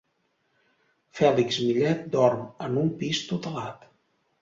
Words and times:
Fèlix 1.19 1.61
Millet 1.67 2.03
dorm 2.17 2.43
en 2.71 2.83
un 2.87 2.93
pis 3.03 3.25
tutelat. 3.33 3.91